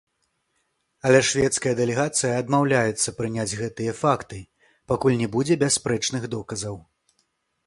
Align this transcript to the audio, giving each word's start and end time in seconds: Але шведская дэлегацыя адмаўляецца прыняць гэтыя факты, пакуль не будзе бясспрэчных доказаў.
Але 1.09 1.19
шведская 1.31 1.73
дэлегацыя 1.81 2.31
адмаўляецца 2.45 3.15
прыняць 3.19 3.57
гэтыя 3.61 3.93
факты, 4.01 4.39
пакуль 4.95 5.21
не 5.25 5.31
будзе 5.37 5.61
бясспрэчных 5.67 6.23
доказаў. 6.37 6.75